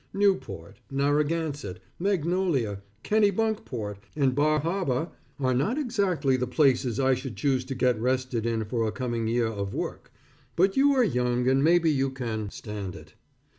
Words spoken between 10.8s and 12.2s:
are young and maybe you